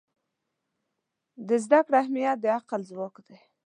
د 1.47 1.49
زده 1.63 1.79
کړې 1.85 1.97
اهمیت 2.03 2.37
د 2.41 2.45
عقل 2.57 2.81
ځواک 2.89 3.15
دی. 3.27 3.37